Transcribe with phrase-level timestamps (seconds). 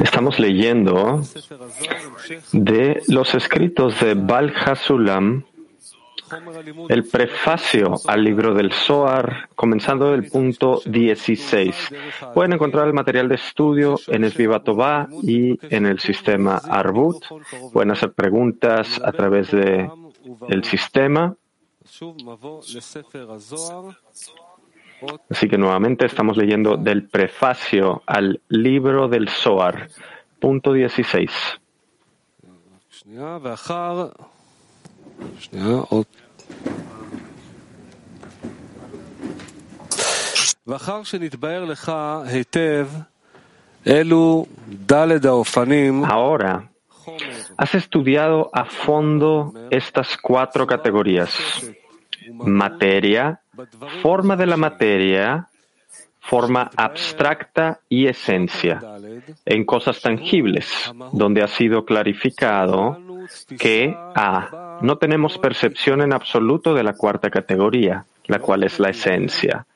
[0.00, 1.20] Estamos leyendo
[2.52, 5.44] de los escritos de Bal Hasulam,
[6.88, 11.90] el prefacio al libro del Zohar, comenzando del punto 16.
[12.32, 17.22] Pueden encontrar el material de estudio en el Vivatová y en el sistema Arbut.
[17.74, 19.86] Pueden hacer preguntas a través de
[20.48, 21.36] el sistema.
[25.30, 29.88] Así que nuevamente estamos leyendo del prefacio al libro del Zohar,
[30.40, 31.30] punto 16.
[46.06, 46.70] Ahora,
[47.56, 51.72] has estudiado a fondo estas cuatro categorías.
[52.32, 53.40] Materia,
[54.02, 55.48] forma de la materia,
[56.20, 58.80] forma abstracta y esencia,
[59.44, 62.98] en cosas tangibles, donde ha sido clarificado
[63.58, 64.78] que A.
[64.80, 69.66] No tenemos percepción en absoluto de la cuarta categoría, la cual es la esencia.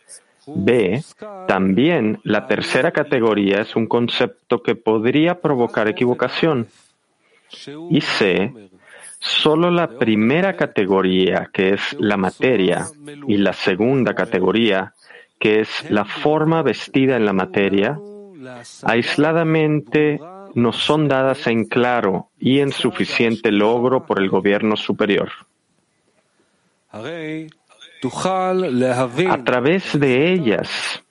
[0.47, 1.03] B.
[1.47, 6.69] También la tercera categoría es un concepto que podría provocar equivocación.
[7.91, 8.53] Y C.
[9.21, 12.87] Solo la primera categoría, que es la materia,
[13.27, 14.95] y la segunda categoría,
[15.41, 17.99] que es la forma vestida en la materia,
[18.85, 20.21] aisladamente
[20.55, 25.31] no son dadas en claro y en suficiente logro por el gobierno superior.
[29.31, 31.03] A través de ellas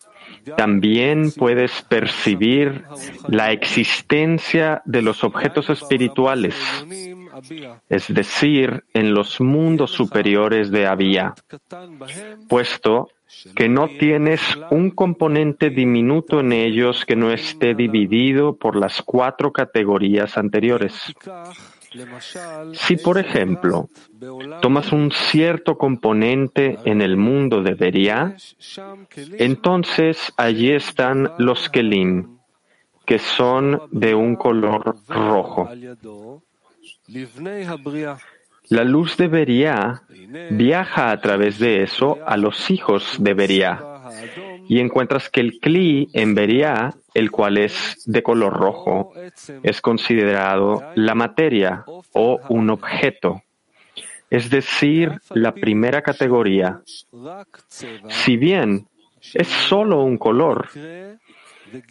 [0.55, 2.83] también puedes percibir
[3.27, 6.55] la existencia de los objetos espirituales,
[7.89, 11.33] es decir, en los mundos superiores de Abía,
[12.47, 13.09] puesto
[13.55, 19.51] que no tienes un componente diminuto en ellos que no esté dividido por las cuatro
[19.51, 21.13] categorías anteriores.
[22.73, 23.89] Si, por ejemplo,
[24.61, 28.36] tomas un cierto componente en el mundo de Beria,
[29.37, 32.37] entonces allí están los Kelim,
[33.05, 35.70] que son de un color rojo.
[38.69, 40.04] La luz de Beria
[40.52, 43.81] viaja a través de eso a los hijos de Beria
[44.70, 49.14] y encuentras que el Kli en Beria, el cual es de color rojo,
[49.64, 51.83] es considerado la materia
[52.14, 53.44] o un objeto,
[54.30, 56.82] es decir, la primera categoría.
[58.10, 58.88] Si bien
[59.33, 60.70] es solo un color,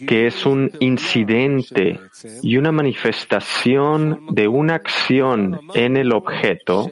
[0.07, 2.01] que es un incidente
[2.43, 6.91] y una manifestación de una acción en el objeto,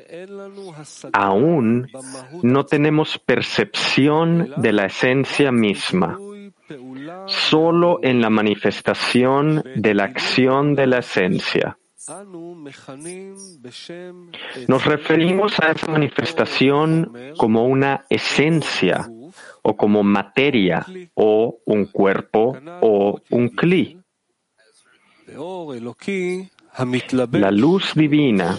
[1.12, 1.88] aún
[2.42, 6.18] no tenemos percepción de la esencia misma,
[7.26, 11.78] solo en la manifestación de la acción de la esencia.
[14.68, 19.08] Nos referimos a esa manifestación como una esencia
[19.64, 23.98] o como materia o un cuerpo o un cli.
[27.32, 28.58] La luz divina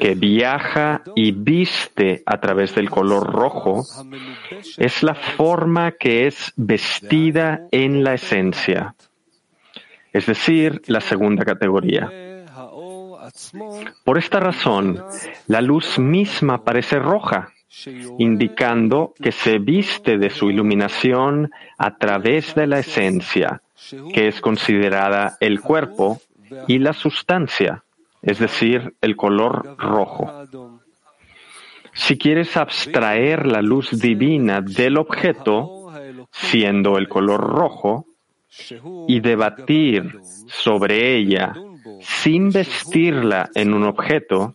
[0.00, 3.84] que viaja y viste a través del color rojo
[4.78, 8.94] es la forma que es vestida en la esencia,
[10.12, 12.10] es decir, la segunda categoría.
[14.04, 15.02] Por esta razón,
[15.48, 17.52] la luz misma parece roja,
[18.18, 23.62] indicando que se viste de su iluminación a través de la esencia,
[24.12, 26.20] que es considerada el cuerpo
[26.66, 27.84] y la sustancia,
[28.22, 30.46] es decir, el color rojo.
[31.92, 35.90] Si quieres abstraer la luz divina del objeto,
[36.30, 38.06] siendo el color rojo,
[39.06, 41.52] y debatir sobre ella
[42.00, 44.54] sin vestirla en un objeto,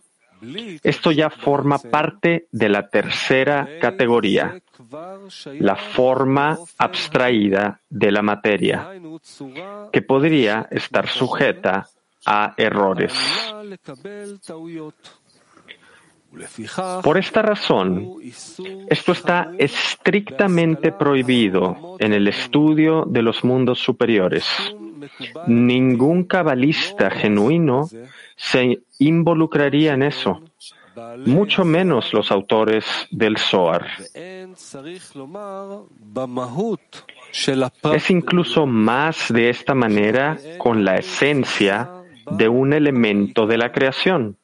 [0.82, 4.60] esto ya forma parte de la tercera categoría,
[5.58, 8.90] la forma abstraída de la materia,
[9.92, 11.88] que podría estar sujeta
[12.26, 13.12] a errores.
[17.02, 18.16] Por esta razón,
[18.88, 24.46] esto está estrictamente prohibido en el estudio de los mundos superiores.
[25.46, 27.88] Ningún cabalista genuino
[28.42, 30.42] se involucraría en eso,
[31.24, 33.86] mucho menos los autores del Zohar.
[37.94, 41.88] Es incluso más de esta manera con la esencia
[42.32, 44.36] de un elemento de la creación.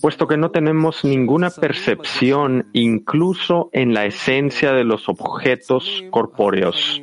[0.00, 7.00] puesto que no tenemos ninguna percepción incluso en la esencia de los objetos corpóreos,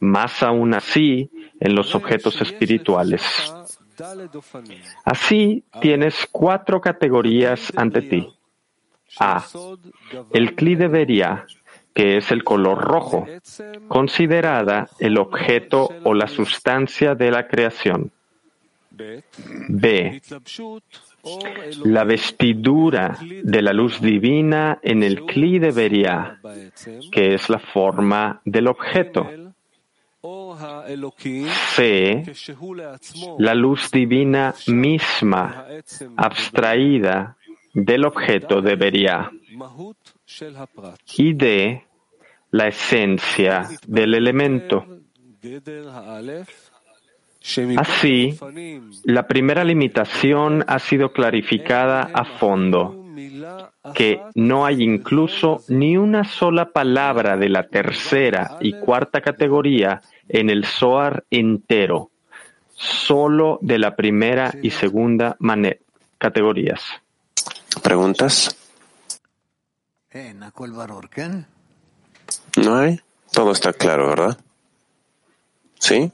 [0.00, 1.30] más aún así
[1.60, 3.22] en los objetos espirituales.
[5.04, 8.28] Así tienes cuatro categorías ante ti.
[9.18, 9.44] A.
[10.32, 11.46] El Kli debería,
[11.94, 13.26] que es el color rojo,
[13.88, 18.10] considerada el objeto o la sustancia de la creación.
[18.90, 20.20] B.
[21.84, 26.40] La vestidura de la luz divina en el Kli debería,
[27.10, 29.30] que es la forma del objeto.
[31.74, 32.22] C.
[33.38, 35.66] La luz divina misma,
[36.16, 37.36] abstraída
[37.74, 39.30] del objeto debería.
[41.16, 41.84] Y D.
[42.50, 44.86] La esencia del elemento.
[47.76, 48.38] Así,
[49.04, 53.04] la primera limitación ha sido clarificada a fondo,
[53.94, 60.50] que no hay incluso ni una sola palabra de la tercera y cuarta categoría en
[60.50, 62.10] el Zohar entero,
[62.74, 65.36] solo de la primera y segunda
[66.18, 66.80] categorías.
[67.82, 68.56] ¿Preguntas?
[72.56, 73.00] ¿No hay?
[73.32, 74.38] Todo está claro, ¿verdad?
[75.78, 76.12] ¿Sí?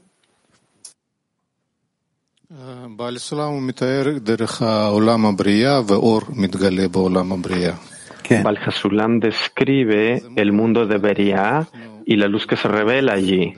[8.43, 11.67] Baal Hasulam describe el mundo de Beria
[12.09, 13.53] y la luz que se revela allí.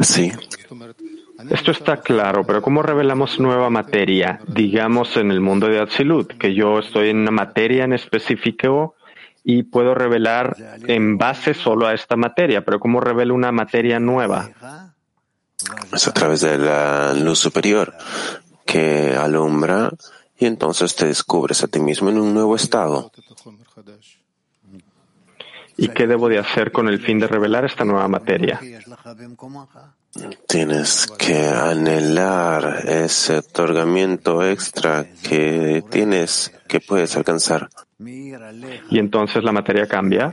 [0.00, 0.30] Sí.
[1.50, 4.38] Esto está claro, pero ¿cómo revelamos nueva materia?
[4.46, 8.94] Digamos en el mundo de Atzilut, que yo estoy en una materia en específico
[9.42, 10.56] y puedo revelar
[10.86, 14.50] en base solo a esta materia, pero ¿cómo revelo una materia nueva?
[15.92, 17.92] Es a través de la luz superior
[18.64, 19.90] que alumbra
[20.38, 23.10] y entonces te descubres a ti mismo en un nuevo estado.
[25.76, 28.60] ¿Y qué debo de hacer con el fin de revelar esta nueva materia?
[30.46, 37.68] Tienes que anhelar ese otorgamiento extra que tienes, que puedes alcanzar.
[37.98, 40.32] ¿Y entonces la materia cambia?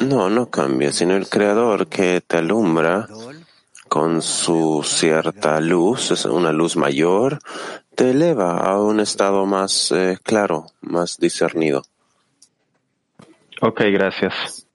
[0.00, 3.08] No, no cambia, sino el creador que te alumbra
[3.88, 7.38] con su cierta luz, es una luz mayor,
[7.94, 11.84] te eleva a un estado más eh, claro, más discernido.
[13.60, 14.66] Ok, gracias.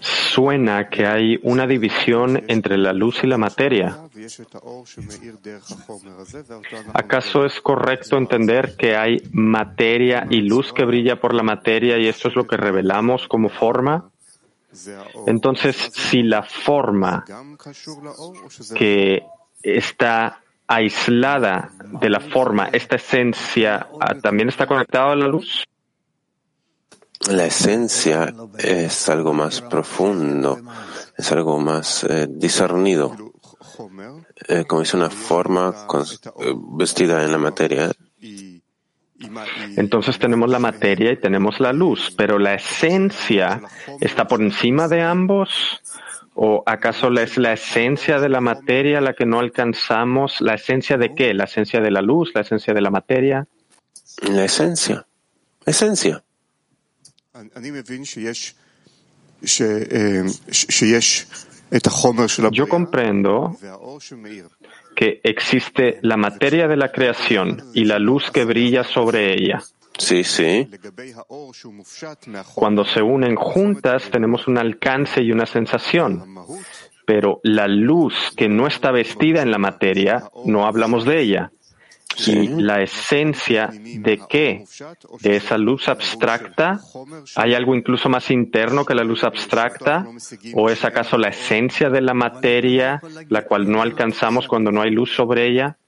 [0.00, 3.98] Suena que hay una división entre la luz y la materia.
[6.92, 12.08] ¿Acaso es correcto entender que hay materia y luz que brilla por la materia y
[12.08, 14.10] esto es lo que revelamos como forma?
[15.26, 17.24] Entonces, si la forma
[18.74, 19.22] que
[19.62, 21.70] está aislada
[22.00, 25.64] de la forma, esta esencia, ah, ¿también está conectada a la luz?
[27.28, 30.60] La esencia es algo más profundo,
[31.16, 33.32] es algo más eh, discernido.
[34.48, 35.86] Eh, como es una forma
[36.40, 37.90] eh, vestida en la materia.
[39.76, 43.62] Entonces tenemos la materia y tenemos la luz, pero la esencia
[44.00, 45.80] está por encima de ambos.
[46.34, 50.40] ¿O acaso es la esencia de la materia la que no alcanzamos?
[50.40, 51.34] ¿La esencia de qué?
[51.34, 52.32] ¿La esencia de la luz?
[52.34, 53.46] ¿La esencia de la materia?
[54.22, 55.06] La esencia.
[55.66, 56.22] Esencia.
[62.50, 63.56] Yo comprendo
[64.94, 69.62] que existe la materia de la creación y la luz que brilla sobre ella.
[70.02, 70.68] Sí, sí.
[72.54, 76.24] Cuando se unen juntas tenemos un alcance y una sensación,
[77.06, 81.52] pero la luz que no está vestida en la materia, no hablamos de ella.
[82.26, 84.64] Y la esencia de qué?
[85.20, 86.80] De esa luz abstracta.
[87.36, 90.06] ¿Hay algo incluso más interno que la luz abstracta?
[90.54, 94.90] ¿O es acaso la esencia de la materia, la cual no alcanzamos cuando no hay
[94.90, 95.78] luz sobre ella?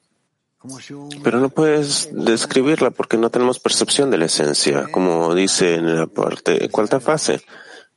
[1.23, 6.07] Pero no puedes describirla porque no tenemos percepción de la esencia, como dice en la
[6.07, 7.43] parte cuarta fase.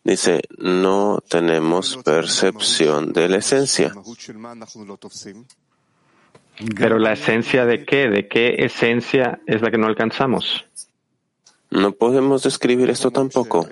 [0.03, 3.93] Dice, no tenemos percepción de la esencia.
[6.75, 10.65] Pero la esencia de qué, de qué esencia es la que no alcanzamos.
[11.69, 13.67] No podemos describir esto tampoco.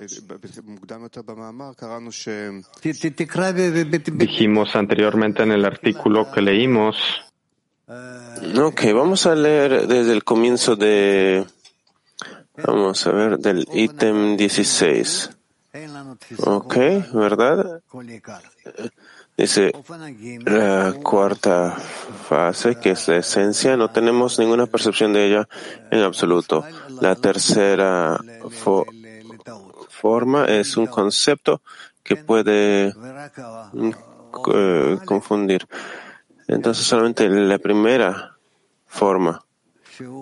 [4.12, 7.25] Dijimos anteriormente en el artículo que leímos.
[7.88, 11.46] Ok, vamos a leer desde el comienzo de,
[12.56, 15.30] vamos a ver, del ítem 16.
[16.40, 16.76] Ok,
[17.12, 17.80] ¿verdad?
[19.36, 19.72] Dice
[20.46, 21.76] la cuarta
[22.28, 25.48] fase, que es la esencia, no tenemos ninguna percepción de ella
[25.90, 26.64] en absoluto.
[27.00, 28.18] La tercera
[29.90, 31.60] forma es un concepto
[32.02, 32.92] que puede
[33.72, 33.90] mm,
[34.54, 35.68] eh, confundir.
[36.48, 38.36] Entonces solamente la primera
[38.86, 39.44] forma,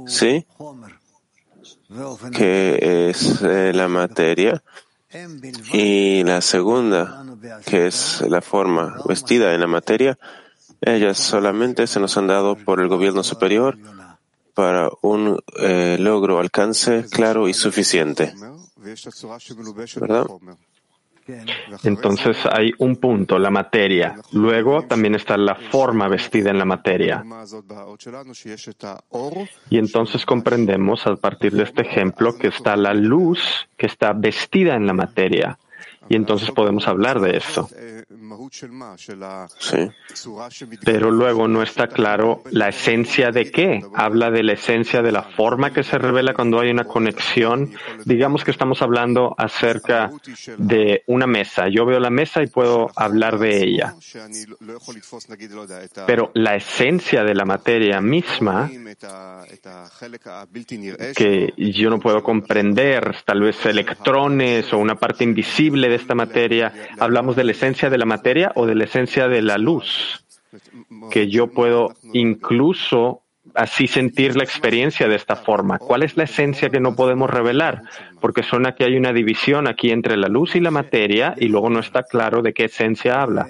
[0.07, 0.47] ¿sí?
[2.33, 4.63] Que es eh, la materia
[5.73, 7.25] y la segunda,
[7.67, 10.19] que es la forma vestida en la materia,
[10.81, 13.79] ellas solamente se nos han dado por el gobierno superior
[14.55, 18.35] para un eh, logro, alcance claro y suficiente.
[19.97, 20.27] ¿Verdad?
[21.83, 24.17] Entonces hay un punto, la materia.
[24.33, 27.25] Luego también está la forma vestida en la materia.
[29.71, 34.75] Y entonces comprendemos a partir de este ejemplo que está la luz que está vestida
[34.75, 35.59] en la materia.
[36.09, 37.69] Y entonces podemos hablar de eso.
[39.59, 39.91] Sí.
[40.85, 43.85] Pero luego no está claro la esencia de qué.
[43.95, 47.73] Habla de la esencia de la forma que se revela cuando hay una conexión.
[48.05, 50.11] Digamos que estamos hablando acerca
[50.59, 51.69] de una mesa.
[51.69, 53.95] Yo veo la mesa y puedo hablar de ella.
[56.07, 58.71] Pero la esencia de la materia misma,
[61.15, 66.73] que yo no puedo comprender, tal vez electrones o una parte invisible de esta materia,
[66.99, 68.14] hablamos de la esencia de la materia
[68.55, 70.25] o de la esencia de la luz,
[71.11, 73.23] que yo puedo incluso
[73.55, 75.79] así sentir la experiencia de esta forma.
[75.79, 77.83] ¿Cuál es la esencia que no podemos revelar?
[78.21, 81.71] Porque suena que hay una división aquí entre la luz y la materia y luego
[81.71, 83.47] no está claro de qué esencia habla.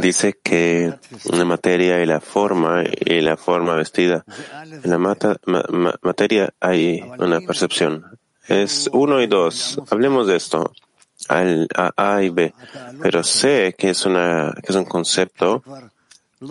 [0.00, 0.94] Dice que
[1.32, 4.24] la materia y la forma y la forma vestida.
[4.82, 4.98] En la
[6.02, 8.04] materia hay una percepción.
[8.48, 9.80] Es uno y dos.
[9.90, 10.72] Hablemos de esto.
[11.28, 12.54] Al, a, a, y B.
[13.02, 15.62] Pero sé que es, una, que es un concepto.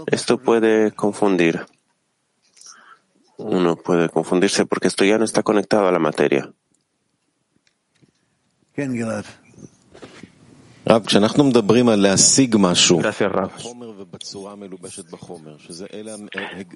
[0.08, 1.66] Esto puede confundir.
[3.38, 6.52] Uno puede confundirse porque esto ya no está conectado a la materia.
[12.98, 13.52] Gracias, Rab.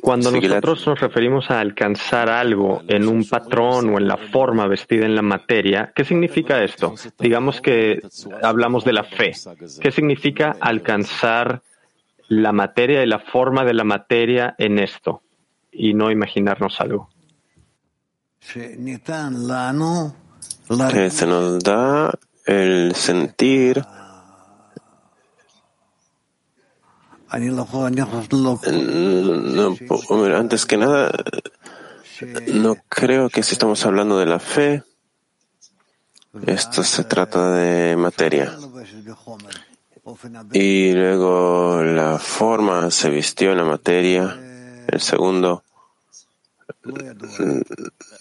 [0.01, 5.05] Cuando nosotros nos referimos a alcanzar algo en un patrón o en la forma vestida
[5.05, 6.93] en la materia, ¿qué significa esto?
[7.19, 8.01] Digamos que
[8.41, 9.33] hablamos de la fe.
[9.79, 11.61] ¿Qué significa alcanzar
[12.27, 15.21] la materia y la forma de la materia en esto?
[15.71, 17.09] Y no imaginarnos algo.
[20.91, 22.11] Que se nos da
[22.45, 23.83] el sentir
[29.09, 29.77] no,
[30.35, 31.11] antes que nada,
[32.53, 34.83] no creo que si estamos hablando de la fe,
[36.45, 38.55] esto se trata de materia.
[40.51, 44.37] Y luego la forma se vistió en la materia.
[44.87, 45.63] El segundo,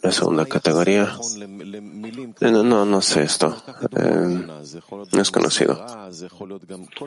[0.03, 1.09] la segunda categoría.
[2.41, 3.57] No, no, sé esto.
[3.97, 4.47] Eh,
[5.13, 5.85] no es conocido.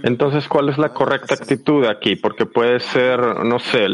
[0.03, 2.15] Entonces, ¿cuál es la correcta actitud aquí?
[2.15, 3.87] Porque puede ser, no sé,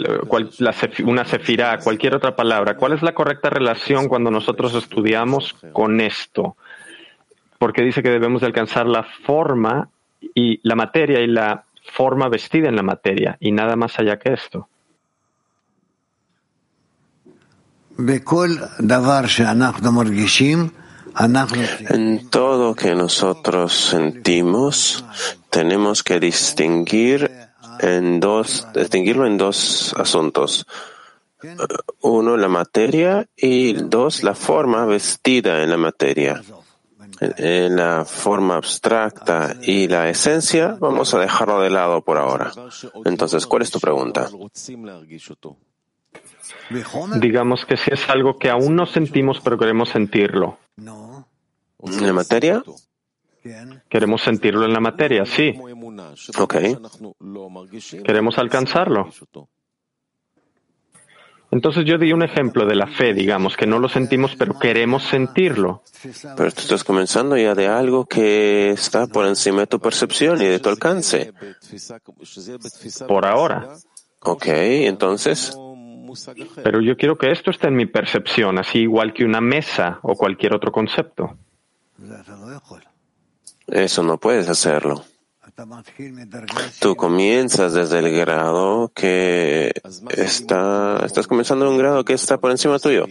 [1.03, 2.77] una sefirá, cualquier otra palabra.
[2.77, 6.55] ¿Cuál es la correcta relación cuando nosotros estudiamos con esto?
[7.57, 9.89] Porque dice que debemos de alcanzar la forma
[10.33, 14.33] y la materia y la forma vestida en la materia y nada más allá que
[14.33, 14.67] esto.
[21.89, 25.03] En todo que nosotros sentimos,
[25.49, 27.29] tenemos que distinguir
[27.79, 30.65] en dos, distinguirlo en dos asuntos.
[32.01, 36.41] Uno, la materia y dos, la forma vestida en la materia.
[37.37, 42.51] En la forma abstracta y la esencia, vamos a dejarlo de lado por ahora.
[43.05, 44.29] Entonces, ¿cuál es tu pregunta?
[47.19, 50.57] Digamos que si es algo que aún no sentimos, pero queremos sentirlo.
[50.77, 52.63] ¿En la materia?
[53.89, 55.53] Queremos sentirlo en la materia, sí.
[56.37, 56.55] Ok.
[58.03, 59.09] Queremos alcanzarlo.
[61.51, 65.03] Entonces yo di un ejemplo de la fe, digamos, que no lo sentimos, pero queremos
[65.03, 65.83] sentirlo.
[66.37, 70.45] Pero tú estás comenzando ya de algo que está por encima de tu percepción y
[70.45, 71.33] de tu alcance.
[73.05, 73.75] Por ahora.
[74.21, 75.57] Ok, entonces.
[76.63, 80.15] Pero yo quiero que esto esté en mi percepción, así igual que una mesa o
[80.15, 81.37] cualquier otro concepto.
[83.67, 85.03] Eso no puedes hacerlo.
[86.79, 89.71] Tú comienzas desde el grado que
[90.09, 93.05] está, estás comenzando en un grado que está por encima tuyo.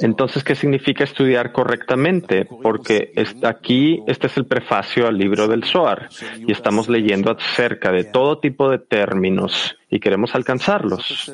[0.00, 2.46] Entonces, ¿qué significa estudiar correctamente?
[2.62, 6.08] Porque aquí, este es el prefacio al libro del Zohar
[6.38, 11.30] y estamos leyendo acerca de todo tipo de términos y queremos alcanzarlos.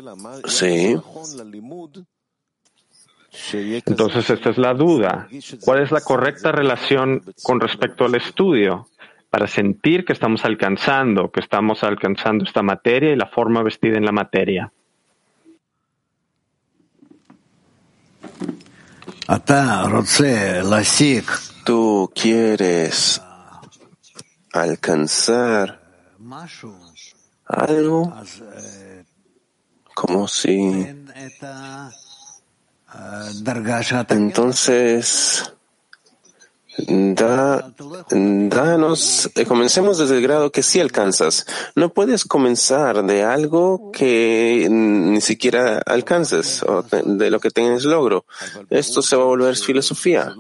[0.47, 0.97] Sí.
[3.87, 5.29] Entonces, esta es la duda.
[5.65, 8.89] ¿Cuál es la correcta relación con respecto al estudio?
[9.33, 14.05] Para sentir que estamos alcanzando, que estamos alcanzando esta materia y la forma vestida en
[14.05, 14.71] la materia.
[21.65, 23.23] Tú quieres
[24.53, 25.81] alcanzar
[27.47, 28.15] algo
[29.95, 30.87] como si
[34.11, 35.52] entonces,
[36.79, 37.73] da,
[38.11, 41.47] danos, eh, comencemos desde el grado que sí alcanzas.
[41.77, 48.25] No puedes comenzar de algo que ni siquiera alcances o de lo que tienes logro.
[48.71, 50.35] Esto se va a volver filosofía.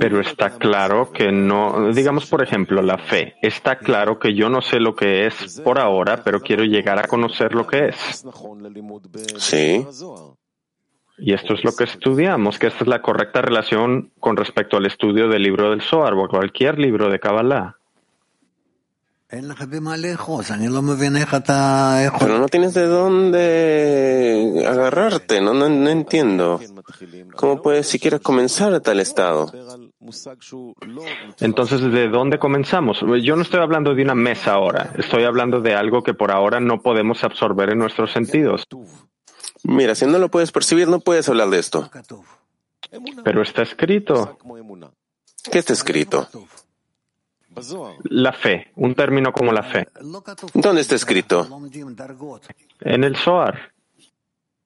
[0.00, 3.34] Pero está claro que no, digamos por ejemplo, la fe.
[3.42, 7.06] Está claro que yo no sé lo que es por ahora, pero quiero llegar a
[7.06, 8.24] conocer lo que es.
[9.38, 9.84] Sí.
[11.18, 14.86] Y esto es lo que estudiamos, que esta es la correcta relación con respecto al
[14.86, 17.78] estudio del libro del Zohar o cualquier libro de Kabbalah.
[22.18, 26.58] Pero no tienes de dónde agarrarte, no, no, no entiendo.
[27.36, 29.52] ¿Cómo puedes siquiera comenzar a tal estado?
[31.40, 33.04] Entonces, ¿de dónde comenzamos?
[33.22, 36.58] Yo no estoy hablando de una mesa ahora, estoy hablando de algo que por ahora
[36.58, 38.66] no podemos absorber en nuestros sentidos.
[39.68, 41.90] Mira, si no lo puedes percibir, no puedes hablar de esto.
[43.22, 44.38] Pero está escrito.
[45.52, 46.26] ¿Qué está escrito?
[48.04, 49.86] La fe, un término como la fe.
[50.54, 51.46] ¿Dónde está escrito?
[52.80, 53.72] En el Zohar.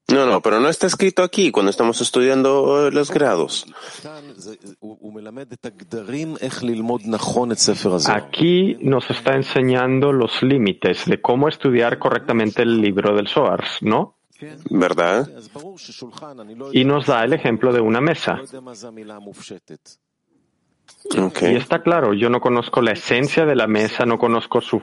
[0.07, 3.65] No, no, pero no está escrito aquí cuando estamos estudiando los grados.
[8.09, 14.15] Aquí nos está enseñando los límites de cómo estudiar correctamente el libro del Zohar, ¿no?
[14.69, 15.29] ¿Verdad?
[16.71, 18.39] Y nos da el ejemplo de una mesa.
[21.41, 24.81] Y está claro, yo no conozco la esencia de la mesa, no conozco su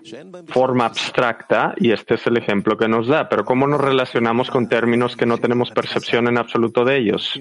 [0.48, 3.28] forma abstracta, y este es el ejemplo que nos da.
[3.28, 7.40] Pero ¿cómo nos relacionamos con términos que no tenemos percepción en absoluto de ellos?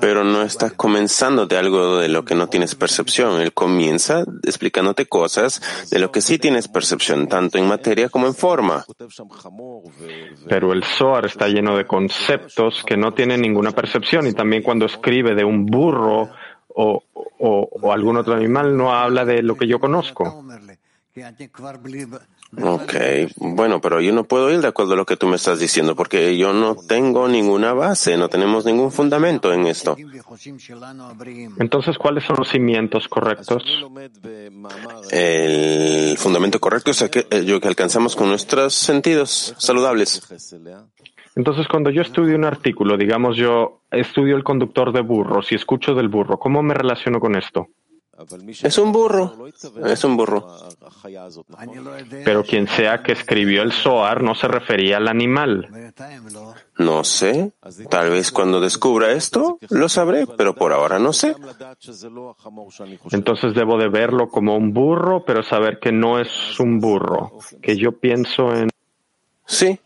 [0.00, 3.40] Pero no está comenzando de algo de lo que no tienes percepción.
[3.40, 8.34] Él comienza explicándote cosas de lo que sí tienes percepción, tanto en materia como en
[8.34, 8.84] forma.
[10.48, 14.86] Pero el Zohar está lleno de conceptos que no tienen ninguna percepción, y también cuando
[14.86, 16.30] escribe de un burro,
[16.76, 17.03] o,
[17.46, 20.44] o, o, algún otro animal no habla de lo que yo conozco.
[22.62, 22.94] Ok,
[23.36, 25.96] bueno, pero yo no puedo ir de acuerdo a lo que tú me estás diciendo
[25.96, 29.96] porque yo no tengo ninguna base, no tenemos ningún fundamento en esto.
[31.58, 33.62] Entonces, ¿cuáles son los cimientos correctos?
[35.10, 40.22] El fundamento correcto es lo que alcanzamos con nuestros sentidos saludables.
[41.36, 45.94] Entonces, cuando yo estudio un artículo, digamos yo estudio el conductor de burros y escucho
[45.94, 47.68] del burro, ¿cómo me relaciono con esto?
[48.62, 49.48] Es un burro,
[49.84, 50.46] es un burro.
[52.24, 55.92] Pero quien sea que escribió el Zohar no se refería al animal.
[56.78, 57.52] No sé.
[57.90, 61.34] Tal vez cuando descubra esto lo sabré, pero por ahora no sé.
[63.10, 67.32] Entonces debo de verlo como un burro, pero saber que no es un burro.
[67.60, 68.70] Que yo pienso en.
[69.44, 69.80] Sí.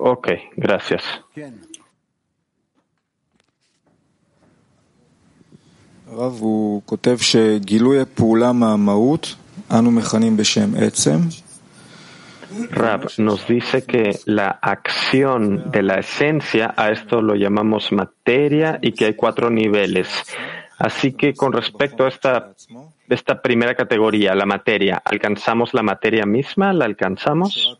[0.00, 1.02] Ok, gracias.
[12.70, 18.92] Rab nos dice que la acción de la esencia, a esto lo llamamos materia y
[18.92, 20.08] que hay cuatro niveles.
[20.78, 22.54] Así que con respecto a esta,
[23.08, 26.72] esta primera categoría, la materia, ¿alcanzamos la materia misma?
[26.72, 27.78] ¿La alcanzamos?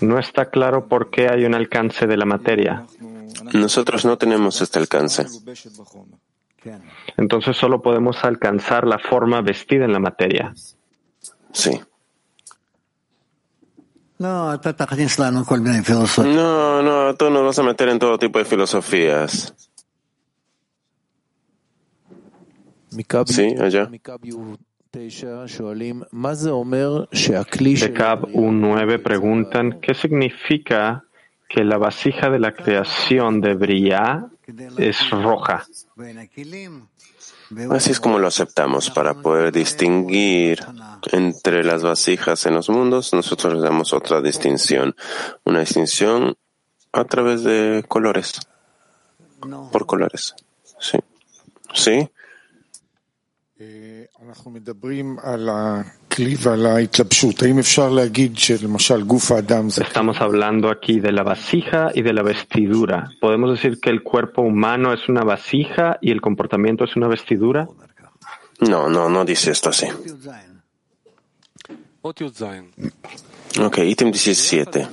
[0.00, 2.86] No está claro por qué hay un alcance de la materia.
[3.52, 5.26] Nosotros no tenemos este alcance.
[7.16, 10.54] Entonces solo podemos alcanzar la forma vestida en la materia.
[11.52, 11.80] Sí.
[16.24, 19.52] No, no, tú nos vas a meter en todo tipo de filosofías.
[23.32, 23.88] Sí, allá.
[27.80, 31.04] De Cab 1.9 preguntan qué significa
[31.48, 34.26] que la vasija de la creación de Briah
[34.76, 35.66] es roja.
[37.70, 38.90] Así es como lo aceptamos.
[38.90, 40.60] Para poder distinguir
[41.10, 44.94] entre las vasijas en los mundos, nosotros le damos otra distinción.
[45.44, 46.36] Una distinción
[46.92, 48.40] a través de colores.
[49.72, 50.34] Por colores.
[50.78, 50.98] Sí.
[51.72, 52.10] Sí.
[59.82, 63.10] Estamos hablando aquí de la vasija y de la vestidura.
[63.20, 67.68] ¿Podemos decir que el cuerpo humano es una vasija y el comportamiento es una vestidura?
[68.60, 69.86] No, no, no dice esto así.
[73.60, 74.88] Ok, ítem 17.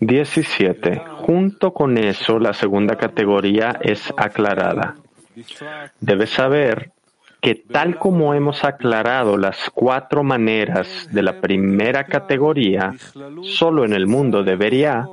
[0.00, 1.02] 17.
[1.26, 4.96] Junto con eso, la segunda categoría es aclarada.
[6.00, 6.92] Debes saber
[7.40, 12.94] que tal como hemos aclarado las cuatro maneras de la primera categoría
[13.42, 15.06] solo en el mundo de Beria,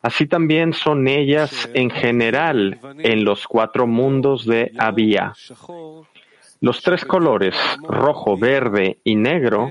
[0.00, 5.34] así también son ellas en general en los cuatro mundos de Abia.
[6.60, 9.68] Los tres colores, rojo, verde y negro,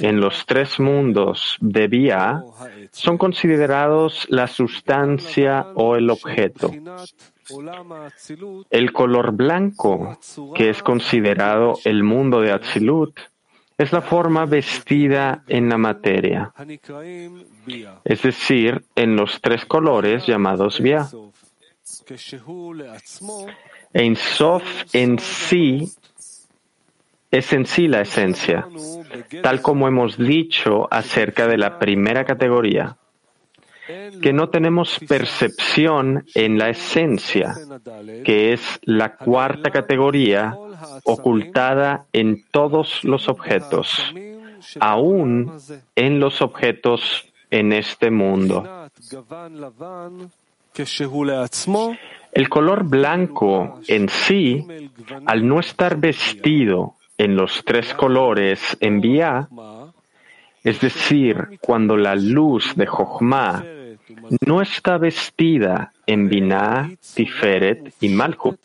[0.00, 2.42] en los tres mundos de Bia
[2.90, 6.72] son considerados la sustancia o el objeto.
[8.70, 10.18] El color blanco,
[10.54, 13.18] que es considerado el mundo de Atzilut,
[13.76, 16.52] es la forma vestida en la materia,
[18.04, 21.08] es decir, en los tres colores llamados Bia.
[23.92, 25.92] En Sof en sí
[27.30, 28.68] es en sí la esencia,
[29.42, 32.96] tal como hemos dicho acerca de la primera categoría
[33.86, 37.54] que no tenemos percepción en la esencia,
[38.24, 40.56] que es la cuarta categoría
[41.04, 44.14] ocultada en todos los objetos,
[44.80, 45.52] aún
[45.94, 48.88] en los objetos en este mundo.
[52.32, 54.66] El color blanco en sí,
[55.26, 59.48] al no estar vestido en los tres colores en vía,
[60.64, 63.64] es decir, cuando la luz de Jochma
[64.46, 68.58] no está vestida en Binah, Tiferet y Malchut.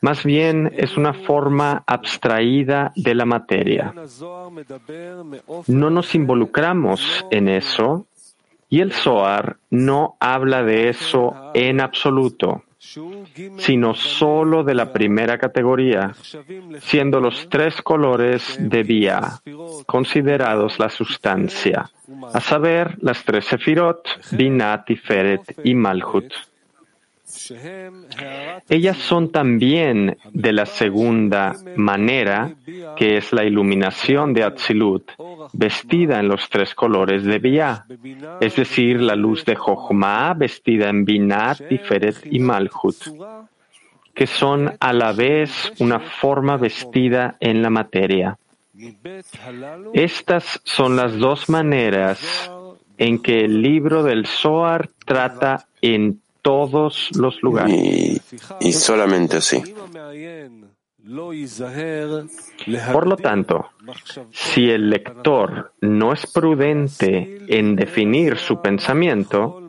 [0.00, 3.94] Más bien es una forma abstraída de la materia.
[5.66, 8.06] No nos involucramos en eso
[8.68, 12.64] y el Zohar no habla de eso en absoluto
[13.58, 16.14] sino solo de la primera categoría,
[16.80, 19.40] siendo los tres colores de vía
[19.86, 21.90] considerados la sustancia,
[22.32, 26.32] a saber, las tres sefirot, Binah, Tiferet y Malchut.
[28.68, 32.54] Ellas son también de la segunda manera,
[32.96, 35.10] que es la iluminación de Atzilut,
[35.52, 37.86] vestida en los tres colores de Bia,
[38.40, 42.96] es decir, la luz de Jochma vestida en Binah, Tiferet y Malchut,
[44.14, 48.38] que son a la vez una forma vestida en la materia.
[49.92, 52.50] Estas son las dos maneras
[52.98, 58.20] en que el libro del Zohar trata en todos los lugares.
[58.60, 59.62] Y, solamente así.
[62.92, 63.70] Por lo tanto,
[64.30, 69.60] si el lector no es prudente en definir su pensamiento,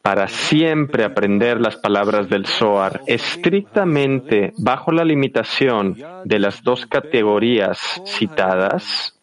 [0.00, 8.00] para siempre aprender las palabras del Zohar estrictamente bajo la limitación de las dos categorías
[8.06, 9.18] citadas,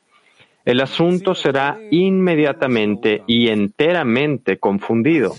[0.65, 5.33] el asunto será inmediatamente y enteramente confundido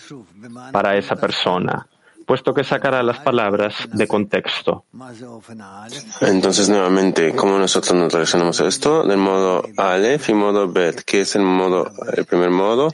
[0.72, 1.86] para esa persona,
[2.24, 4.84] puesto que sacará las palabras de contexto.
[6.20, 9.02] Entonces, nuevamente, ¿cómo nosotros nos relacionamos a esto?
[9.04, 11.02] Del modo Aleph y modo Bet.
[11.02, 12.92] ¿Qué es el modo, el primer modo?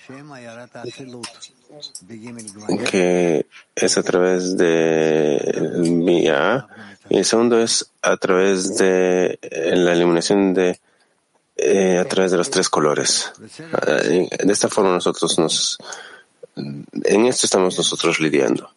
[2.90, 6.66] Que es a través de Mia.
[7.08, 9.38] Y el segundo es a través de
[9.72, 10.78] la eliminación de
[11.62, 13.32] eh, a través de los tres colores.
[13.86, 15.76] Eh, de esta forma nosotros nos,
[16.56, 18.70] en esto estamos nosotros lidiando.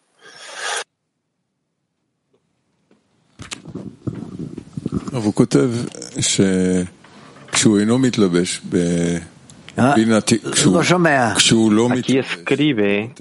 [11.91, 13.13] Aquí escribe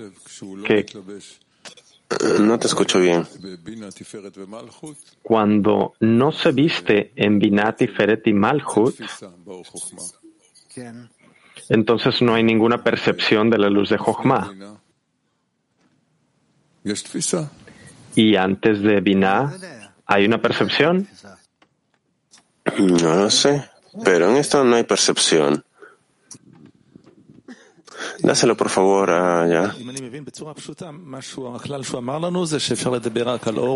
[0.67, 0.87] que
[2.41, 3.27] no te escucho bien.
[5.23, 8.95] Cuando no se viste en Binat, Tiferet y Malchut,
[11.69, 14.53] entonces no hay ninguna percepción de la luz de Jochma.
[18.15, 19.57] Y antes de Binah,
[20.07, 21.09] ¿Hay una percepción?
[22.79, 23.69] No lo sé,
[24.05, 25.65] pero en esto no hay percepción.
[28.21, 29.75] Dáselo por favor allá.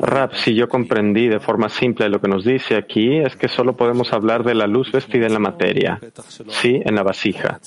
[0.03, 3.77] Rap, si yo comprendí de forma simple lo que nos dice aquí, es que solo
[3.77, 6.01] podemos hablar de la luz vestida en la materia,
[6.49, 7.61] sí, en la vasija.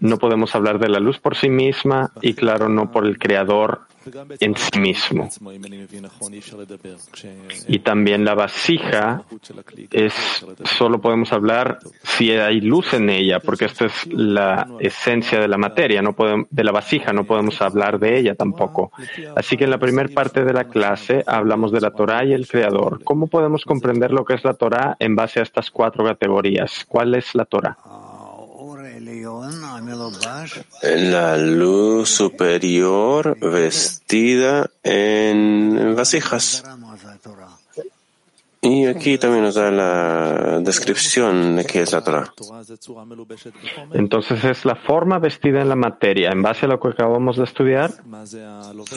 [0.00, 3.82] No podemos hablar de la luz por sí misma y claro, no por el creador
[4.40, 5.28] en sí mismo.
[7.68, 9.22] Y también la vasija
[9.90, 10.14] es,
[10.64, 15.58] solo podemos hablar si hay luz en ella, porque esta es la esencia de la
[15.58, 18.92] materia, no podemos, de la vasija, no podemos hablar de ella tampoco.
[19.36, 22.46] Así que en la primera parte de la clase hablamos de la Torah y el
[22.46, 23.02] Creador.
[23.04, 26.84] ¿Cómo podemos comprender lo que es la Torah en base a estas cuatro categorías?
[26.88, 27.76] ¿Cuál es la Torah?
[30.82, 36.64] La luz superior vestida en vasijas.
[38.64, 42.32] Y aquí también nos da la descripción de qué es la Torah.
[43.92, 47.44] Entonces es la forma vestida en la materia, en base a lo que acabamos de
[47.44, 47.92] estudiar.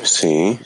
[0.03, 0.57] Sí.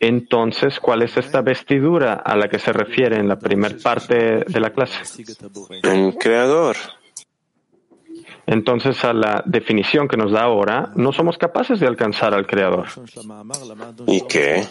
[0.00, 4.60] Entonces, ¿cuál es esta vestidura a la que se refiere en la primera parte de
[4.60, 5.24] la clase?
[5.84, 6.76] El creador.
[8.46, 12.86] Entonces, a la definición que nos da ahora, no somos capaces de alcanzar al Creador.
[14.06, 14.64] ¿Y qué?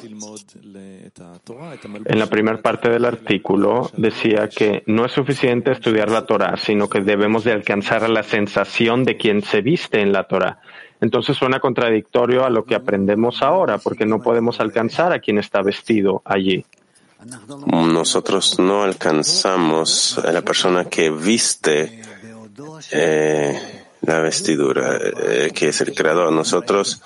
[2.05, 6.87] En la primera parte del artículo decía que no es suficiente estudiar la Torah, sino
[6.87, 10.59] que debemos de alcanzar a la sensación de quien se viste en la Torah.
[11.01, 15.61] Entonces suena contradictorio a lo que aprendemos ahora, porque no podemos alcanzar a quien está
[15.61, 16.63] vestido allí.
[17.65, 22.02] Nosotros no alcanzamos a la persona que viste
[22.91, 23.59] eh,
[24.01, 26.31] la vestidura, eh, que es el creador.
[26.31, 27.01] Nosotros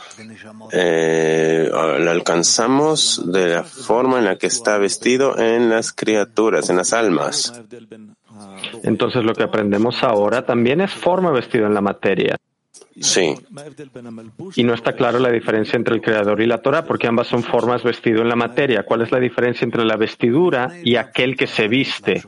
[0.72, 6.78] eh, lo alcanzamos de la forma en la que está vestido en las criaturas, en
[6.78, 7.54] las almas.
[8.84, 12.38] Entonces lo que aprendemos ahora también es forma vestido en la materia.
[13.00, 13.36] Sí.
[14.56, 17.44] Y no está claro la diferencia entre el creador y la Torah, porque ambas son
[17.44, 18.84] formas vestido en la materia.
[18.84, 22.24] ¿Cuál es la diferencia entre la vestidura y aquel que se viste?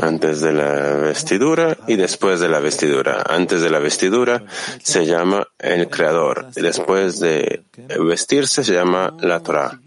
[0.00, 3.22] Antes de la vestidura y después de la vestidura.
[3.24, 4.42] Antes de la vestidura
[4.82, 6.48] se llama el creador.
[6.56, 7.62] Y después de
[8.00, 9.78] vestirse se llama la Torah.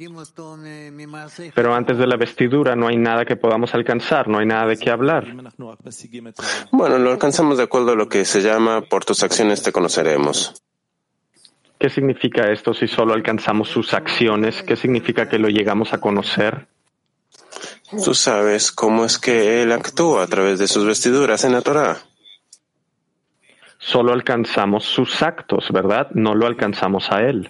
[1.53, 4.77] Pero antes de la vestidura no hay nada que podamos alcanzar, no hay nada de
[4.77, 5.25] qué hablar.
[6.71, 10.63] Bueno, lo alcanzamos de acuerdo a lo que se llama por tus acciones te conoceremos.
[11.77, 14.63] ¿Qué significa esto si solo alcanzamos sus acciones?
[14.63, 16.67] ¿Qué significa que lo llegamos a conocer?
[17.91, 21.97] Tú sabes cómo es que él actúa a través de sus vestiduras en la Torah.
[23.79, 26.09] Solo alcanzamos sus actos, ¿verdad?
[26.11, 27.49] No lo alcanzamos a él.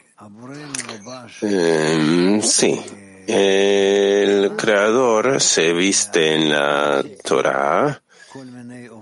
[1.41, 2.79] Eh, sí.
[3.27, 8.01] El creador se viste en la Torah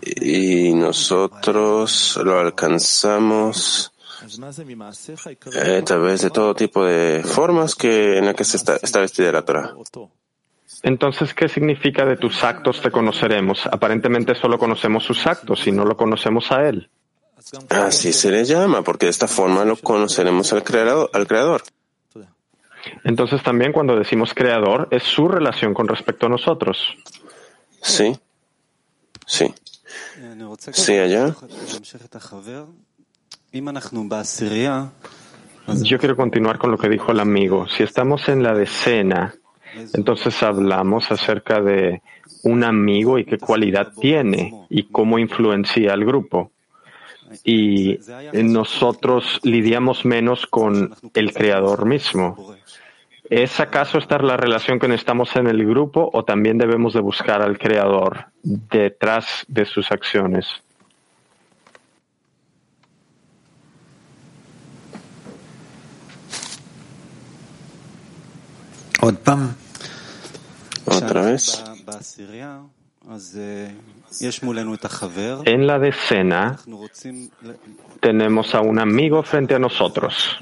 [0.03, 3.91] y nosotros lo alcanzamos
[4.25, 9.31] a través de todo tipo de formas que en las que se está, está vestida
[9.31, 9.75] la Torah.
[10.83, 13.65] Entonces, ¿qué significa de tus actos te conoceremos?
[13.67, 16.89] Aparentemente solo conocemos sus actos y no lo conocemos a Él.
[17.69, 21.09] Así se le llama, porque de esta forma lo conoceremos al creador.
[21.13, 21.63] Al creador.
[23.03, 26.77] Entonces también cuando decimos creador es su relación con respecto a nosotros.
[27.81, 28.17] Sí.
[29.25, 29.53] Sí.
[30.71, 31.35] Sí, allá.
[35.67, 37.67] Yo quiero continuar con lo que dijo el amigo.
[37.67, 39.35] Si estamos en la decena,
[39.93, 42.01] entonces hablamos acerca de
[42.43, 46.51] un amigo y qué cualidad tiene y cómo influencia al grupo.
[47.43, 47.99] Y
[48.33, 52.55] nosotros lidiamos menos con el creador mismo.
[53.29, 57.41] ¿Es acaso esta la relación que necesitamos en el grupo o también debemos de buscar
[57.41, 60.45] al creador detrás de sus acciones?
[69.01, 69.55] Otra
[70.85, 71.63] vez.
[75.45, 76.59] En la decena
[77.99, 80.37] tenemos a un amigo frente a nosotros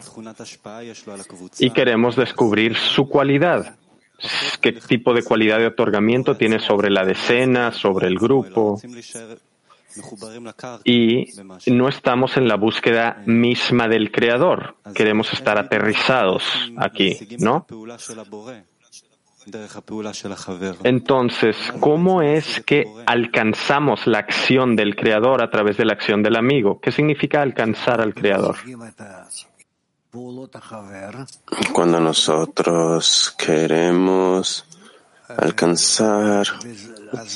[1.60, 3.76] y queremos descubrir su cualidad.
[4.62, 8.80] ¿Qué tipo de cualidad de otorgamiento tiene sobre la decena, sobre el grupo?
[10.86, 11.26] Y
[11.68, 14.76] no estamos en la búsqueda misma del Creador.
[14.96, 16.44] Queremos estar aterrizados
[16.78, 17.68] aquí, ¿no?
[20.84, 26.36] Entonces, ¿cómo es que alcanzamos la acción del Creador a través de la acción del
[26.36, 26.80] amigo?
[26.80, 28.56] ¿Qué significa alcanzar al Creador?
[31.74, 34.66] Cuando nosotros queremos
[35.38, 36.46] alcanzar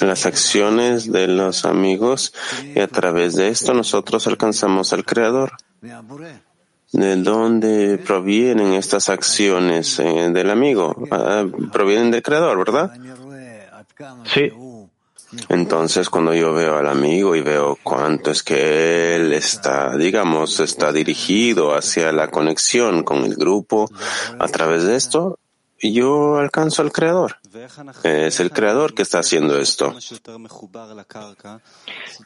[0.02, 2.34] las acciones de los amigos
[2.76, 5.54] y a través de esto nosotros alcanzamos al Creador.
[6.92, 10.96] ¿De dónde provienen estas acciones eh, del amigo?
[11.12, 12.92] Ah, provienen del Creador, ¿verdad?
[14.26, 14.52] Sí.
[15.50, 20.94] Entonces, cuando yo veo al amigo y veo cuánto es que él está, digamos, está
[20.94, 23.90] dirigido hacia la conexión con el grupo
[24.40, 25.40] a través de esto,
[25.82, 27.38] yo alcanzo al Creador.
[28.04, 29.96] Es el Creador que está haciendo esto.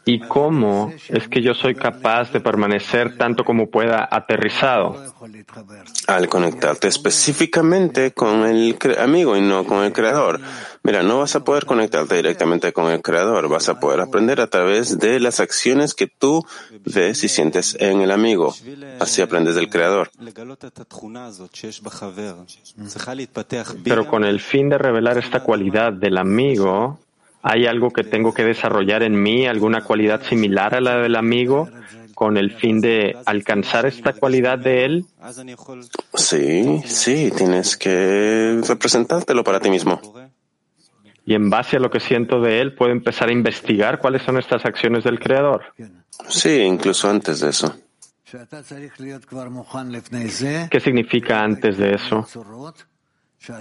[0.06, 4.96] ¿Y cómo es que yo soy capaz de permanecer tanto como pueda aterrizado?
[6.08, 10.40] Al conectarte específicamente con el amigo y no con el Creador.
[10.84, 14.48] Mira, no vas a poder conectarte directamente con el Creador, vas a poder aprender a
[14.48, 16.44] través de las acciones que tú
[16.86, 18.56] ves y sientes en el amigo.
[19.00, 20.10] Así aprendes del Creador.
[23.84, 27.00] Pero con el fin de revelar esta cualidad del amigo,
[27.42, 31.70] ¿hay algo que tengo que desarrollar en mí, alguna cualidad similar a la del amigo?
[32.14, 35.06] con el fin de alcanzar esta cualidad de él?
[36.14, 40.00] Sí, sí, tienes que representártelo para ti mismo
[41.26, 44.38] y en base a lo que siento de él puedo empezar a investigar cuáles son
[44.38, 45.64] estas acciones del Creador.
[46.28, 47.76] Sí, incluso antes de eso.
[50.70, 52.28] ¿Qué significa antes de eso?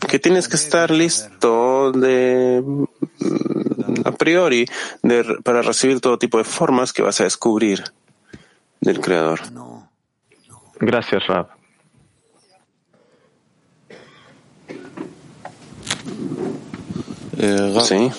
[0.08, 2.84] Que tienes que estar listo de mm,
[4.04, 4.66] a priori
[5.42, 7.84] para recibir todo tipo de formas que vas a descubrir
[8.80, 9.40] del Creador.
[10.80, 11.48] Gracias, Rab.
[17.82, 18.10] Sí.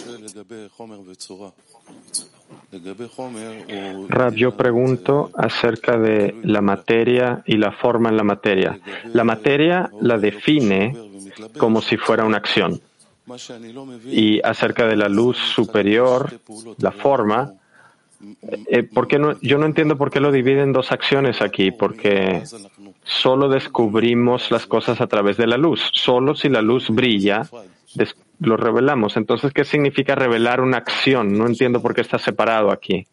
[4.07, 8.79] Rab, yo pregunto acerca de la materia y la forma en la materia.
[9.13, 10.95] La materia la define
[11.57, 12.81] como si fuera una acción.
[14.05, 16.39] Y acerca de la luz superior,
[16.77, 17.53] la forma,
[18.67, 18.88] eh,
[19.19, 22.43] no, yo no entiendo por qué lo divide en dos acciones aquí, porque
[23.03, 25.81] solo descubrimos las cosas a través de la luz.
[25.93, 27.47] Solo si la luz brilla,
[28.39, 29.17] lo revelamos.
[29.17, 31.38] Entonces, ¿qué significa revelar una acción?
[31.38, 33.06] No entiendo por qué está separado aquí.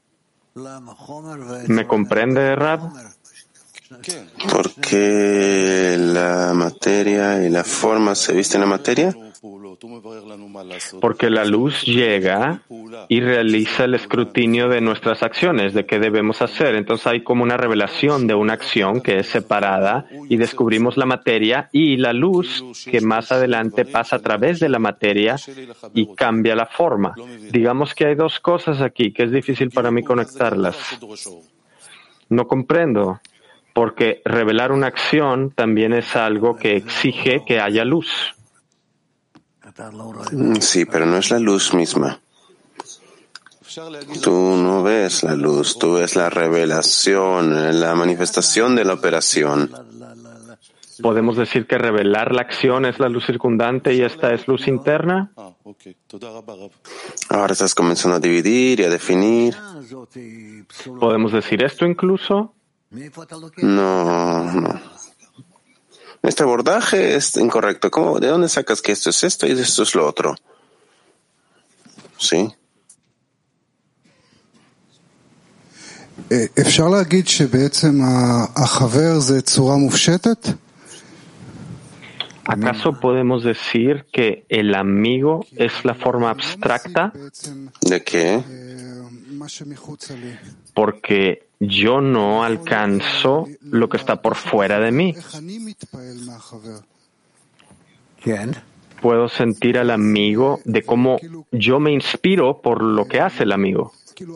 [1.69, 2.91] ¿Me comprende, Rab?
[4.53, 9.15] Porque la materia y la forma se visten en la materia.
[11.01, 12.63] Porque la luz llega
[13.09, 16.75] y realiza el escrutinio de nuestras acciones, de qué debemos hacer.
[16.75, 21.69] Entonces hay como una revelación de una acción que es separada y descubrimos la materia
[21.73, 25.37] y la luz que más adelante pasa a través de la materia
[25.95, 27.15] y cambia la forma.
[27.53, 30.77] Digamos que hay dos cosas aquí que es difícil para mí conectarlas.
[32.31, 33.21] No comprendo,
[33.79, 38.09] porque revelar una acción también es algo que exige que haya luz.
[40.33, 42.21] Mm, sí, pero no es la luz misma.
[44.21, 49.71] Tú no ves la luz, tú ves la revelación, la manifestación de la operación.
[51.01, 55.31] ¿Podemos decir que revelar la acción es la luz circundante y esta es luz interna?
[57.29, 59.55] Ahora estás comenzando a dividir y a definir.
[60.99, 62.57] ¿Podemos decir esto incluso?
[63.63, 64.81] No, no.
[66.23, 67.91] Este abordaje es incorrecto.
[67.91, 70.35] ¿Cómo, ¿De dónde sacas que esto es esto y esto es lo otro?
[72.19, 72.53] ¿Sí?
[82.45, 87.13] ¿Acaso podemos decir que el amigo es la forma abstracta?
[87.83, 88.43] ¿De qué?
[90.75, 95.15] Porque yo no alcanzo lo que está por fuera de mí.
[99.01, 101.19] Puedo sentir al amigo de cómo
[101.53, 103.93] yo me inspiro por lo que hace el amigo.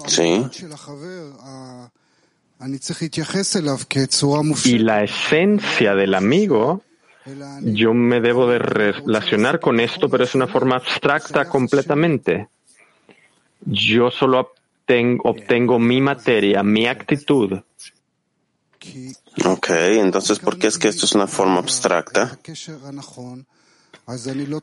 [0.07, 0.45] Sí.
[4.65, 6.83] Y la esencia del amigo,
[7.63, 12.49] yo me debo de relacionar con esto, pero es una forma abstracta completamente.
[13.65, 14.53] Yo solo
[15.23, 17.61] obtengo mi materia, mi actitud.
[19.45, 22.39] Ok, entonces, ¿por qué es que esto es una forma abstracta?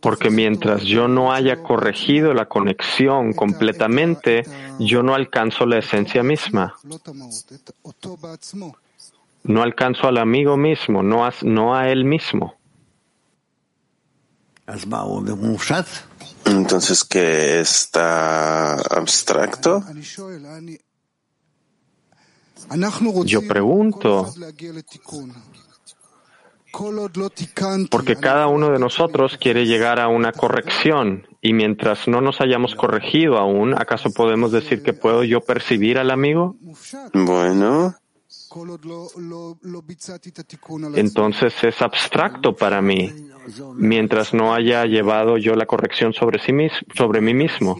[0.02, 4.44] Porque mientras yo no haya corregido la conexión completamente,
[4.80, 6.76] yo no alcanzo la esencia misma.
[9.44, 12.56] No alcanzo al amigo mismo, no a, no a él mismo.
[16.46, 19.84] Entonces, ¿qué está abstracto?
[23.26, 24.34] Yo pregunto,
[27.90, 32.76] Porque cada uno de nosotros quiere llegar a una corrección y mientras no nos hayamos
[32.76, 36.56] corregido aún, ¿acaso podemos decir que puedo yo percibir al amigo?
[37.14, 37.96] Bueno,
[41.00, 43.12] Entonces es abstracto para mí,
[43.76, 47.76] mientras no haya llevado yo la corrección sobre, sí mis- sobre mí mismo.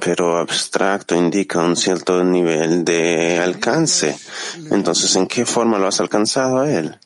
[0.00, 4.18] pero abstracto indica un cierto nivel de alcance.
[4.70, 6.98] Entonces, ¿en qué forma lo has alcanzado a él?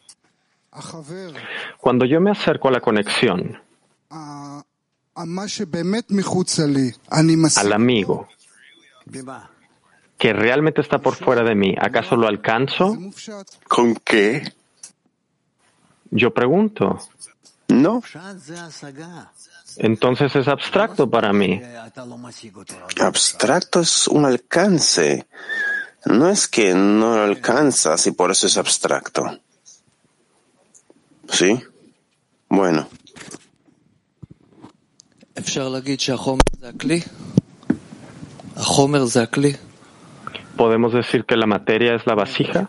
[1.78, 3.60] Cuando yo me acerco a la conexión,
[7.58, 8.26] al amigo,
[10.22, 12.96] que realmente está por fuera de mí, ¿acaso lo alcanzo?
[13.66, 14.52] ¿Con qué?
[16.12, 17.00] Yo pregunto.
[17.66, 18.00] No.
[19.78, 21.60] Entonces es abstracto para mí.
[23.00, 25.26] Abstracto es un alcance.
[26.04, 29.40] No es que no lo alcanzas y por eso es abstracto.
[31.30, 31.60] ¿Sí?
[32.48, 32.86] Bueno,
[40.56, 42.68] podemos decir que la materia es la vasija?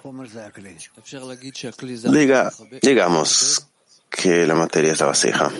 [2.12, 3.68] Diga, digamos
[4.10, 5.52] que la materia es la vasija.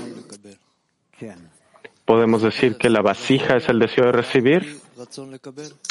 [2.06, 4.80] ¿Podemos decir que la vasija es el deseo de recibir?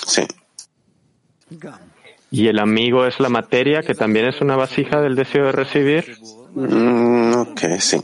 [0.07, 0.27] Sí.
[2.31, 6.19] ¿Y el amigo es la materia que también es una vasija del deseo de recibir?
[6.55, 8.01] Mm, ok, sí.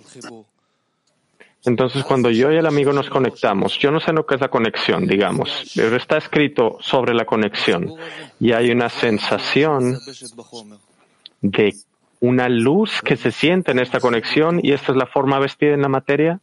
[1.64, 4.48] Entonces, cuando yo y el amigo nos conectamos, yo no sé lo que es la
[4.48, 7.94] conexión, digamos, pero está escrito sobre la conexión
[8.38, 9.98] y hay una sensación
[11.40, 11.74] de
[12.20, 15.82] una luz que se siente en esta conexión y esta es la forma vestida en
[15.82, 16.40] la materia.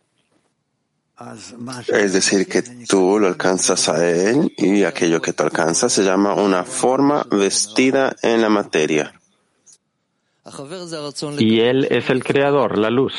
[1.87, 6.33] Es decir, que tú lo alcanzas a él y aquello que te alcanza se llama
[6.33, 9.13] una forma vestida en la materia.
[11.39, 13.13] Y él es el creador, la luz.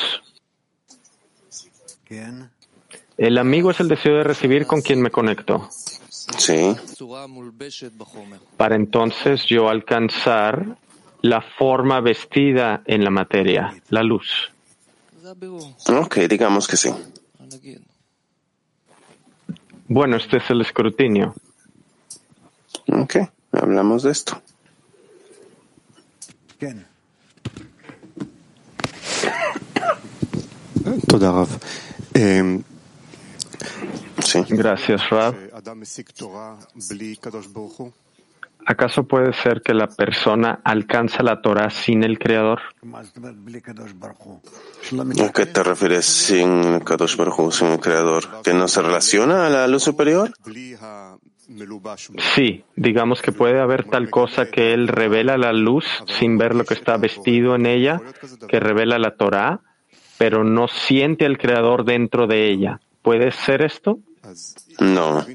[3.17, 5.69] El amigo es el deseo de recibir con quien me conecto.
[6.37, 6.75] Sí.
[8.57, 10.77] Para entonces yo alcanzar
[11.21, 14.51] la forma vestida en la materia, la luz.
[15.89, 16.93] Ok, digamos que sí.
[19.87, 21.33] Bueno, este es el escrutinio.
[22.87, 23.17] Ok,
[23.51, 24.41] hablamos de esto.
[26.59, 26.85] Bien.
[32.17, 32.61] Eh,
[34.23, 34.43] sí.
[34.49, 35.35] Gracias, Rab.
[38.65, 42.59] ¿Acaso puede ser que la persona alcanza la Torah sin el Creador?
[45.23, 48.41] ¿A qué te refieres sin Kadosh Baruj sin el Creador?
[48.43, 50.33] ¿Que no se relaciona a la luz superior?
[52.35, 55.85] Sí, digamos que puede haber tal cosa que él revela la luz
[56.19, 58.01] sin ver lo que está vestido en ella,
[58.49, 59.61] que revela la Torah,
[60.17, 62.79] pero no siente el creador dentro de ella.
[63.01, 63.99] ¿Puede ser esto?
[64.79, 65.25] No.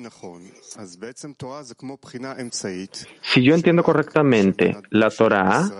[3.22, 5.70] Si yo entiendo correctamente, la Torah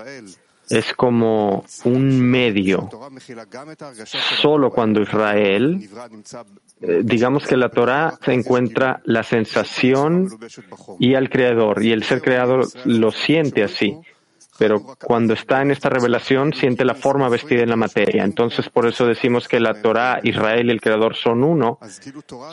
[0.69, 2.89] es como un medio.
[4.41, 5.89] Solo cuando Israel,
[6.81, 10.29] eh, digamos que la Torah se encuentra la sensación
[10.99, 13.99] y al creador, y el ser creado lo siente así.
[14.59, 18.23] Pero cuando está en esta revelación, siente la forma vestida en la materia.
[18.23, 21.79] Entonces, por eso decimos que la Torah, Israel y el Creador son uno.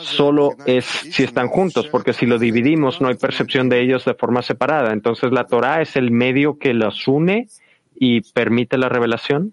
[0.00, 4.14] Solo es si están juntos, porque si lo dividimos, no hay percepción de ellos de
[4.14, 4.92] forma separada.
[4.92, 7.48] Entonces, la Torah es el medio que los une
[7.94, 9.52] y permite la revelación.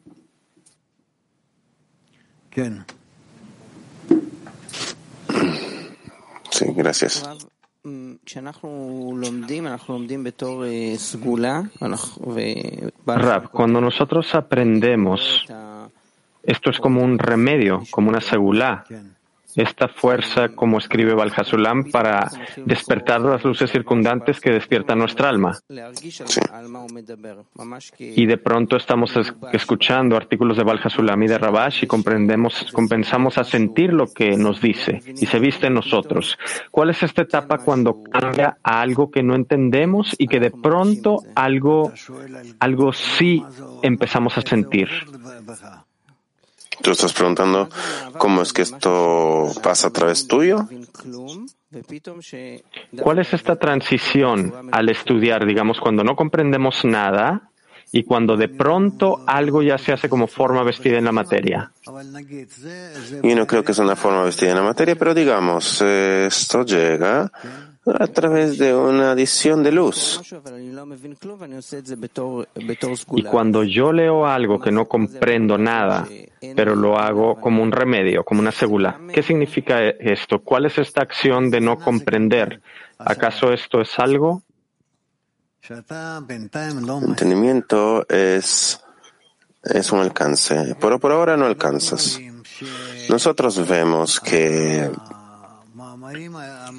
[6.49, 7.23] Sí, gracias.
[13.05, 15.45] Rab, cuando nosotros aprendemos,
[16.43, 18.85] esto es como un remedio, como una segulá
[19.57, 25.57] esta fuerza, como escribe Balhasulam, para despertar las luces circundantes que despiertan nuestra alma.
[27.99, 29.13] Y de pronto estamos
[29.51, 34.61] escuchando artículos de Balhasulam y de Rabash y comprendemos, comenzamos a sentir lo que nos
[34.61, 36.37] dice y se viste en nosotros.
[36.69, 41.23] ¿Cuál es esta etapa cuando cambia a algo que no entendemos y que de pronto
[41.35, 41.91] algo,
[42.59, 43.43] algo sí
[43.81, 44.89] empezamos a sentir?
[46.81, 47.69] Tú estás preguntando
[48.17, 50.67] cómo es que esto pasa a través tuyo.
[53.01, 57.49] ¿Cuál es esta transición al estudiar, digamos, cuando no comprendemos nada
[57.91, 61.71] y cuando de pronto algo ya se hace como forma vestida en la materia?
[63.23, 66.63] Yo no creo que es una forma vestida en la materia, pero digamos, eh, esto
[66.63, 67.31] llega
[67.99, 70.21] a través de una adición de luz.
[73.15, 76.07] Y cuando yo leo algo que no comprendo nada,
[76.55, 80.39] pero lo hago como un remedio, como una segula, ¿qué significa esto?
[80.39, 82.61] ¿Cuál es esta acción de no comprender?
[82.97, 84.41] ¿Acaso esto es algo?
[87.07, 88.81] Entendimiento es,
[89.63, 92.19] es un alcance, pero por ahora no alcanzas.
[93.09, 94.89] Nosotros vemos que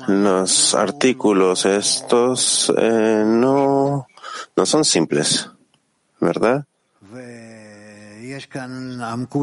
[0.06, 4.06] los artículos estos eh, no,
[4.56, 5.50] no son simples,
[6.20, 6.64] ¿verdad?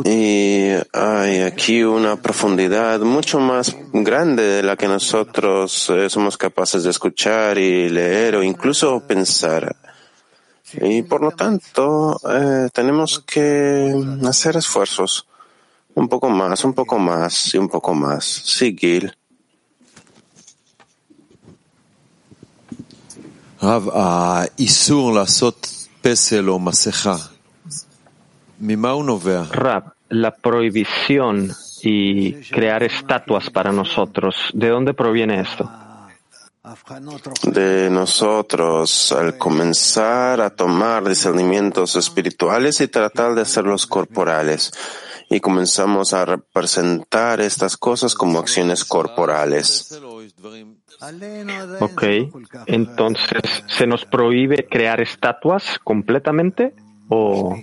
[0.05, 6.83] Y hay aquí una profundidad mucho más grande de la que nosotros eh, somos capaces
[6.83, 9.75] de escuchar y leer o incluso pensar.
[10.73, 13.93] Y por lo tanto, eh, tenemos que
[14.25, 15.27] hacer esfuerzos.
[15.93, 18.25] Un poco más, un poco más y un poco más.
[18.25, 19.15] Sí, Gil.
[29.51, 31.51] Rab, la prohibición
[31.81, 35.69] y crear estatuas para nosotros, ¿de dónde proviene esto?
[37.43, 44.71] de nosotros al comenzar a tomar discernimientos espirituales y tratar de hacerlos corporales.
[45.29, 49.99] Y comenzamos a representar estas cosas como acciones corporales.
[51.79, 52.03] Ok,
[52.67, 56.73] entonces, ¿se nos prohíbe crear estatuas completamente
[57.09, 57.55] o...?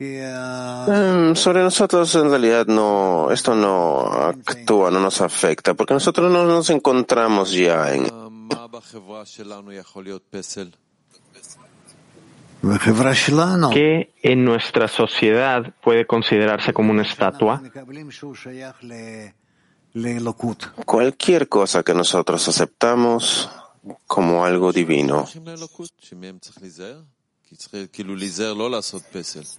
[0.00, 6.44] Um, sobre nosotros en realidad no, esto no actúa, no nos afecta, porque nosotros no
[6.44, 8.08] nos encontramos ya en...
[13.72, 17.62] ¿Qué en nuestra sociedad puede considerarse como una estatua?
[20.86, 23.50] Cualquier cosa que nosotros aceptamos
[24.06, 25.26] como algo divino.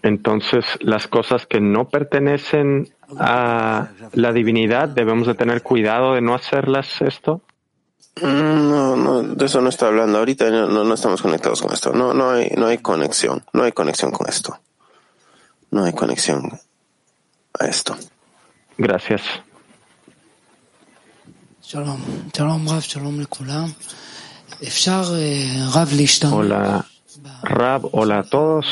[0.01, 6.33] Entonces, las cosas que no pertenecen a la divinidad, debemos de tener cuidado de no
[6.33, 7.41] hacerlas esto.
[8.21, 8.25] Mm,
[8.69, 10.17] no, no, de eso no está hablando.
[10.17, 11.93] Ahorita no, no, no estamos conectados con esto.
[11.93, 13.43] No, no hay, no hay conexión.
[13.53, 14.59] No hay conexión con esto.
[15.69, 16.59] No hay conexión
[17.59, 17.95] a esto.
[18.77, 19.21] Gracias.
[26.33, 26.85] Hola,
[27.41, 28.65] Rab, hola a todos.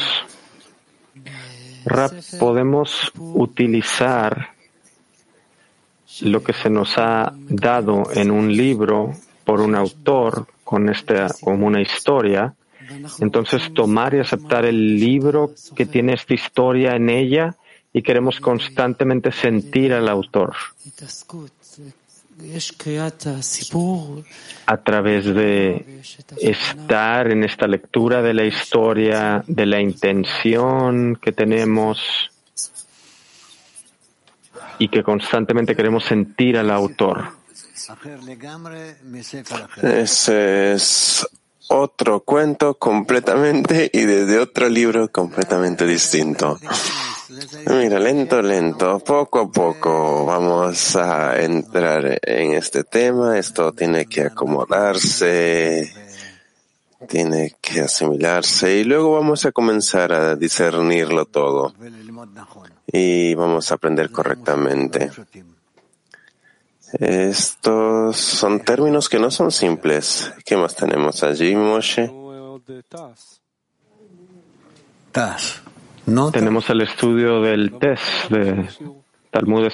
[1.85, 4.49] Rab, podemos utilizar
[6.21, 9.15] lo que se nos ha dado en un libro
[9.45, 12.53] por un autor con esta como una historia.
[13.19, 17.55] Entonces, tomar y aceptar el libro que tiene esta historia en ella
[17.93, 20.55] y queremos constantemente sentir al autor
[24.65, 26.01] a través de
[26.39, 31.99] estar en esta lectura de la historia, de la intención que tenemos
[34.79, 37.29] y que constantemente queremos sentir al autor.
[39.81, 41.27] Ese es
[41.67, 46.59] otro cuento completamente y desde otro libro completamente distinto.
[47.67, 53.37] Mira, lento, lento, poco a poco vamos a entrar en este tema.
[53.37, 55.93] Esto tiene que acomodarse,
[57.07, 61.73] tiene que asimilarse y luego vamos a comenzar a discernirlo todo
[62.85, 65.09] y vamos a aprender correctamente.
[66.99, 70.33] Estos son términos que no son simples.
[70.45, 72.11] ¿Qué más tenemos allí, Moshe?
[75.13, 75.61] Tas.
[76.31, 78.67] Tenemos el estudio del test de
[79.29, 79.65] Talmud